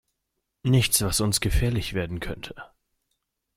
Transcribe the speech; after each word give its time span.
Nichts, 0.63 1.03
was 1.03 1.21
uns 1.21 1.41
gefährlich 1.41 1.93
werden 1.93 2.19
könnte. 2.19 2.55